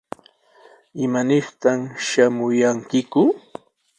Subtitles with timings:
[1.05, 3.21] ¿Imanirtaq shamuyankiku?